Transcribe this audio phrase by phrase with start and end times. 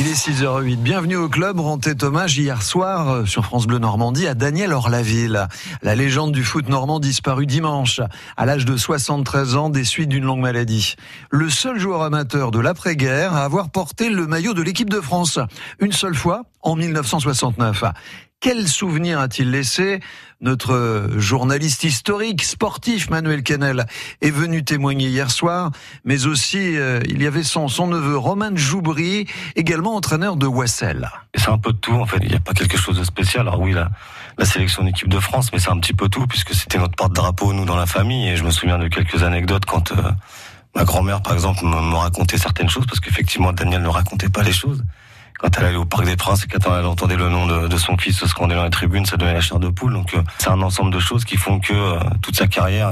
[0.00, 0.76] Il est 6h08.
[0.76, 1.58] Bienvenue au club.
[1.58, 5.48] Rendez hommage hier soir euh, sur France Bleu Normandie à Daniel Orlaville.
[5.82, 8.00] La légende du foot normand disparu dimanche
[8.36, 10.94] à l'âge de 73 ans des suites d'une longue maladie.
[11.30, 15.40] Le seul joueur amateur de l'après-guerre à avoir porté le maillot de l'équipe de France.
[15.80, 17.82] Une seule fois en 1969.
[18.40, 19.98] Quel souvenir a-t-il laissé
[20.40, 23.86] Notre journaliste historique, sportif, Manuel Kennel,
[24.22, 25.72] est venu témoigner hier soir,
[26.04, 29.26] mais aussi euh, il y avait son, neveu Romain Joubry,
[29.56, 31.10] également entraîneur de Wassel.
[31.34, 33.48] C'est un peu de tout en fait, il n'y a pas quelque chose de spécial.
[33.48, 33.90] Alors oui, la,
[34.38, 37.52] la sélection d'équipe de France, mais c'est un petit peu tout, puisque c'était notre porte-drapeau,
[37.52, 39.90] nous, dans la famille, et je me souviens de quelques anecdotes quand...
[39.90, 40.12] Euh,
[40.76, 44.52] ma grand-mère, par exemple, me racontait certaines choses, parce qu'effectivement, Daniel ne racontait pas les
[44.52, 44.84] choses
[45.38, 47.96] quand elle allait au Parc des Princes et quand elle entendait le nom de, son
[47.96, 49.92] fils se scander dans les tribunes, ça donnait la chair de poule.
[49.92, 52.90] Donc euh, c'est un ensemble de choses qui font que euh, toute sa carrière,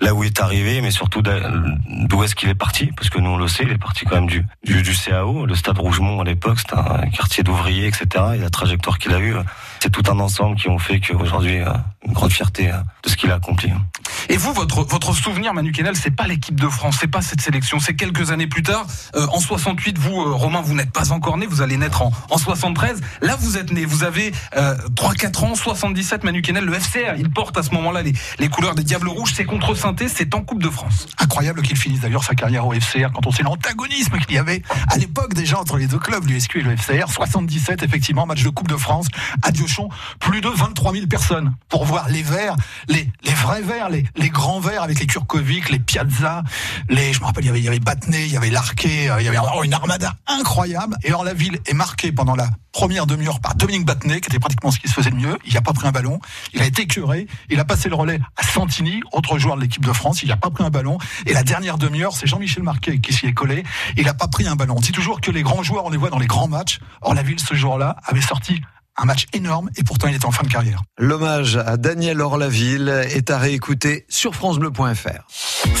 [0.00, 3.30] là où il est arrivé, mais surtout d'où est-ce qu'il est parti, parce que nous
[3.30, 6.20] on le sait, il est parti quand même du, du, du CAO, le Stade Rougemont
[6.20, 8.24] à l'époque, c'était un quartier d'ouvriers, etc.
[8.34, 9.36] Et la trajectoire qu'il a eue,
[9.80, 11.70] c'est tout un ensemble qui ont fait qu'aujourd'hui, euh,
[12.04, 13.72] une grande fierté de ce qu'il a accompli.
[14.28, 17.40] Et vous, votre, votre souvenir, Manu Kennel, c'est pas l'équipe de France, c'est pas cette
[17.40, 18.86] sélection, c'est quelques années plus tard.
[19.14, 22.12] Euh, en 68, vous, euh, Romain, vous n'êtes pas encore né, vous allez naître en,
[22.30, 23.00] en 73.
[23.22, 27.30] Là, vous êtes né, vous avez euh, 3-4 ans, 77, Manu Kennel, le FCR, il
[27.30, 30.42] porte à ce moment-là les, les couleurs des Diables Rouges, c'est contre saint c'est en
[30.42, 31.06] Coupe de France.
[31.18, 34.62] Incroyable qu'il finisse d'ailleurs sa carrière au FCR quand on sait l'antagonisme qu'il y avait
[34.88, 37.08] à l'époque déjà entre les deux clubs, l'USQ et le FCR.
[37.08, 39.06] 77, effectivement, match de Coupe de France
[39.42, 42.56] à Diochon, plus de 23 000 personnes pour voir les verts,
[42.88, 46.42] les, les vrais verts, les, les grands verts avec les Kurkovic, les Piazza,
[46.88, 49.10] les, je me rappelle, il y avait, il y avait Batney, il y avait Larquet,
[49.10, 50.96] euh, il y avait oh, une armada incroyable.
[51.02, 54.38] Et alors la ville est marquée pendant la première demi-heure par Dominique Battenet, qui était
[54.38, 55.38] pratiquement ce qui se faisait le mieux.
[55.46, 56.20] Il n'a pas pris un ballon.
[56.52, 57.26] Il a été écœuré.
[57.48, 60.22] Il a passé le relais à Santini, autre joueur de l'équipe de France.
[60.22, 60.98] Il n'a pas pris un ballon.
[61.24, 63.64] Et la dernière demi-heure, c'est Jean-Michel Marquet qui s'y est collé.
[63.96, 64.74] Il n'a pas pris un ballon.
[64.76, 66.80] On dit toujours que les grands joueurs, on les voit dans les grands matchs.
[67.00, 68.60] Or, la ville, ce jour-là, avait sorti
[68.96, 70.82] un match énorme et pourtant il était en fin de carrière.
[70.98, 75.75] L'hommage à Daniel Orlaville est à réécouter sur francebleu.fr.